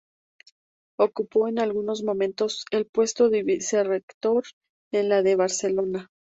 [0.97, 4.45] Ocupó en algunos momentos el puesto de vicerrector
[4.91, 6.09] en la de Barcelona.